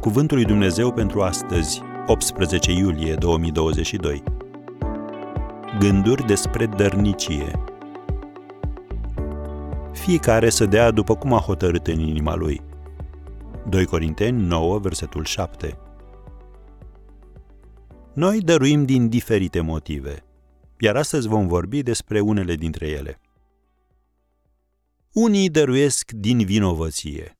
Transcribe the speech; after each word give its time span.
Cuvântul 0.00 0.36
lui 0.36 0.46
Dumnezeu 0.46 0.92
pentru 0.92 1.22
astăzi, 1.22 1.82
18 2.06 2.72
iulie 2.72 3.14
2022. 3.14 4.22
Gânduri 5.78 6.26
despre 6.26 6.66
dărnicie. 6.66 7.60
Fiecare 9.92 10.50
să 10.50 10.66
dea 10.66 10.90
după 10.90 11.16
cum 11.16 11.32
a 11.32 11.38
hotărât 11.38 11.86
în 11.86 11.98
inima 12.00 12.34
lui. 12.34 12.60
2 13.68 13.84
Corinteni 13.84 14.42
9, 14.42 14.78
versetul 14.78 15.24
7. 15.24 15.78
Noi 18.14 18.40
dăruim 18.40 18.84
din 18.84 19.08
diferite 19.08 19.60
motive, 19.60 20.24
iar 20.78 20.96
astăzi 20.96 21.28
vom 21.28 21.46
vorbi 21.46 21.82
despre 21.82 22.20
unele 22.20 22.54
dintre 22.54 22.86
ele. 22.86 23.20
Unii 25.12 25.48
dăruiesc 25.48 26.10
din 26.12 26.44
vinovăție– 26.44 27.32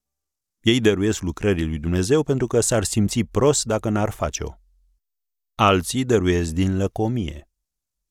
ei 0.69 0.81
dăruiesc 0.81 1.21
lucrării 1.21 1.67
lui 1.67 1.79
Dumnezeu 1.79 2.23
pentru 2.23 2.47
că 2.47 2.61
s-ar 2.61 2.85
simți 2.85 3.23
prost 3.23 3.65
dacă 3.65 3.89
n-ar 3.89 4.11
face-o. 4.11 4.53
Alții 5.55 6.05
dăruiesc 6.05 6.53
din 6.53 6.77
lăcomie. 6.77 7.49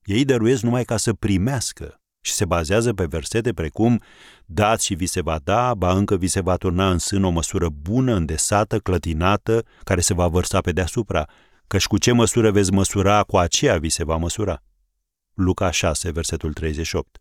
Ei 0.03 0.25
dăruiesc 0.25 0.61
numai 0.61 0.83
ca 0.83 0.97
să 0.97 1.13
primească 1.13 2.01
și 2.21 2.33
se 2.33 2.45
bazează 2.45 2.93
pe 2.93 3.05
versete 3.05 3.53
precum 3.53 4.01
dați 4.45 4.85
și 4.85 4.93
vi 4.93 5.05
se 5.05 5.21
va 5.21 5.39
da, 5.39 5.73
ba 5.73 5.91
încă 5.91 6.17
vi 6.17 6.27
se 6.27 6.39
va 6.39 6.55
turna 6.55 6.91
în 6.91 6.97
sân 6.97 7.23
o 7.23 7.29
măsură 7.29 7.69
bună, 7.69 8.13
îndesată, 8.13 8.79
clătinată, 8.79 9.65
care 9.83 10.01
se 10.01 10.13
va 10.13 10.27
vărsa 10.27 10.61
pe 10.61 10.71
deasupra, 10.71 11.25
căci 11.67 11.87
cu 11.87 11.97
ce 11.97 12.11
măsură 12.11 12.51
veți 12.51 12.71
măsura, 12.71 13.23
cu 13.23 13.37
aceea 13.37 13.77
vi 13.77 13.89
se 13.89 14.03
va 14.03 14.15
măsura. 14.15 14.63
Luca 15.33 15.71
6, 15.71 16.11
versetul 16.11 16.53
38. 16.53 17.17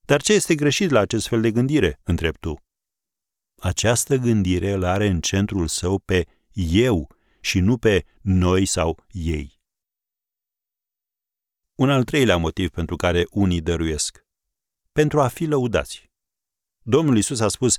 Dar 0.00 0.22
ce 0.22 0.32
este 0.32 0.54
greșit 0.54 0.90
la 0.90 1.00
acest 1.00 1.28
fel 1.28 1.40
de 1.40 1.50
gândire, 1.50 2.00
întreb 2.02 2.36
tu? 2.36 2.63
Această 3.64 4.16
gândire 4.16 4.72
îl 4.72 4.84
are 4.84 5.06
în 5.06 5.20
centrul 5.20 5.66
său 5.66 5.98
pe 5.98 6.26
eu 6.52 7.16
și 7.40 7.60
nu 7.60 7.78
pe 7.78 8.04
noi 8.20 8.64
sau 8.64 9.04
ei. 9.10 9.60
Un 11.74 11.90
al 11.90 12.04
treilea 12.04 12.36
motiv 12.36 12.70
pentru 12.70 12.96
care 12.96 13.26
unii 13.30 13.60
dăruiesc. 13.60 14.24
Pentru 14.92 15.20
a 15.20 15.28
fi 15.28 15.44
lăudați. 15.44 16.10
Domnul 16.82 17.16
Isus 17.16 17.40
a 17.40 17.48
spus, 17.48 17.76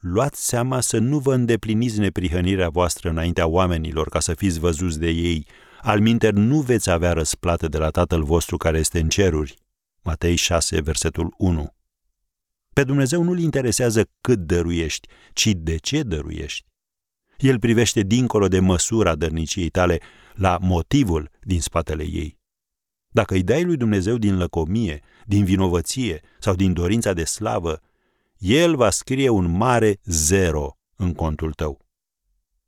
luați 0.00 0.46
seama 0.46 0.80
să 0.80 0.98
nu 0.98 1.18
vă 1.18 1.34
îndepliniți 1.34 1.98
neprihănirea 1.98 2.68
voastră 2.68 3.08
înaintea 3.08 3.46
oamenilor 3.46 4.08
ca 4.08 4.20
să 4.20 4.34
fiți 4.34 4.58
văzuți 4.58 4.98
de 4.98 5.08
ei, 5.08 5.46
alminter 5.80 6.32
nu 6.32 6.60
veți 6.60 6.90
avea 6.90 7.12
răsplată 7.12 7.68
de 7.68 7.78
la 7.78 7.90
Tatăl 7.90 8.24
vostru 8.24 8.56
care 8.56 8.78
este 8.78 9.00
în 9.00 9.08
ceruri. 9.08 9.54
Matei 10.02 10.36
6, 10.36 10.80
versetul 10.80 11.34
1. 11.36 11.77
Pe 12.78 12.84
Dumnezeu 12.84 13.22
nu-L 13.22 13.38
interesează 13.38 14.10
cât 14.20 14.38
dăruiești, 14.38 15.08
ci 15.32 15.52
de 15.56 15.76
ce 15.76 16.02
dăruiești. 16.02 16.66
El 17.38 17.58
privește 17.58 18.00
dincolo 18.00 18.48
de 18.48 18.60
măsura 18.60 19.14
dărniciei 19.14 19.68
tale 19.68 20.00
la 20.34 20.58
motivul 20.60 21.30
din 21.40 21.60
spatele 21.60 22.02
ei. 22.02 22.38
Dacă 23.08 23.34
îi 23.34 23.42
dai 23.42 23.64
lui 23.64 23.76
Dumnezeu 23.76 24.16
din 24.16 24.36
lăcomie, 24.36 25.02
din 25.26 25.44
vinovăție 25.44 26.20
sau 26.38 26.54
din 26.54 26.72
dorința 26.72 27.12
de 27.12 27.24
slavă, 27.24 27.80
El 28.36 28.76
va 28.76 28.90
scrie 28.90 29.28
un 29.28 29.56
mare 29.56 30.00
zero 30.04 30.78
în 30.96 31.14
contul 31.14 31.52
tău. 31.52 31.86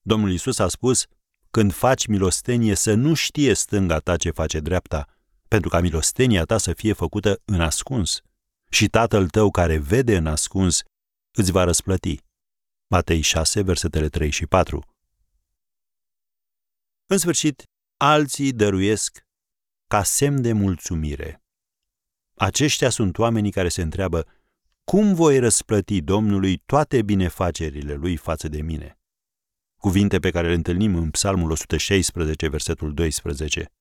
Domnul 0.03 0.33
Isus 0.33 0.59
a 0.59 0.69
spus, 0.69 1.07
când 1.51 1.73
faci 1.73 2.07
milostenie 2.07 2.75
să 2.75 2.95
nu 2.95 3.15
știe 3.15 3.55
stânga 3.55 3.99
ta 3.99 4.17
ce 4.17 4.31
face 4.31 4.61
dreapta, 4.61 5.07
pentru 5.49 5.69
ca 5.69 5.81
milostenia 5.81 6.45
ta 6.45 6.59
să 6.59 6.73
fie 6.73 6.93
făcută 6.93 7.41
în 7.45 7.61
ascuns 7.61 8.23
și 8.71 8.89
Tatăl 8.89 9.29
tău 9.29 9.51
care 9.51 9.79
vede 9.79 10.17
în 10.17 10.27
ascuns 10.27 10.83
îți 11.31 11.51
va 11.51 11.65
răsplăti. 11.65 12.21
Matei 12.87 13.21
6, 13.21 13.63
versetele 13.63 14.09
3 14.09 14.31
și 14.31 14.47
4. 14.47 14.85
În 17.07 17.19
sfârșit, 17.19 17.63
alții 17.97 18.53
dăruiesc 18.53 19.27
ca 19.87 20.03
semn 20.03 20.43
de 20.43 20.53
mulțumire. 20.53 21.43
Aceștia 22.35 22.91
sunt 22.91 23.19
oamenii 23.19 23.51
care 23.51 23.69
se 23.69 23.83
întreabă 23.83 24.27
cum 24.85 25.15
voi 25.15 25.39
răsplăti 25.39 26.01
Domnului 26.01 26.57
toate 26.57 27.03
binefacerile 27.03 27.95
lui 27.95 28.17
față 28.17 28.49
de 28.49 28.63
mine? 28.63 28.99
Cuvinte 29.77 30.19
pe 30.19 30.31
care 30.31 30.49
le 30.49 30.55
întâlnim 30.55 30.95
în 30.95 31.11
Psalmul 31.11 31.51
116, 31.51 32.49
versetul 32.49 32.95
12 32.95 33.73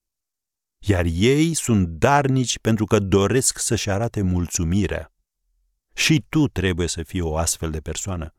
iar 0.80 1.06
ei 1.06 1.54
sunt 1.54 1.88
darnici 1.88 2.60
pentru 2.60 2.86
că 2.86 3.00
doresc 3.00 3.60
să-și 3.60 3.90
arate 3.90 4.22
mulțumirea. 4.22 5.14
Și 5.94 6.26
tu 6.30 6.48
trebuie 6.48 6.88
să 6.88 7.04
fii 7.04 7.22
o 7.22 7.38
astfel 7.38 7.70
de 7.70 7.80
persoană. 7.80 8.34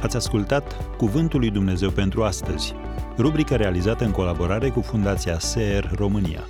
Ați 0.00 0.16
ascultat 0.16 0.96
Cuvântul 0.96 1.40
lui 1.40 1.50
Dumnezeu 1.50 1.90
pentru 1.90 2.24
astăzi, 2.24 2.74
rubrica 3.18 3.56
realizată 3.56 4.04
în 4.04 4.10
colaborare 4.10 4.68
cu 4.68 4.80
Fundația 4.80 5.38
SER 5.38 5.90
România. 5.94 6.46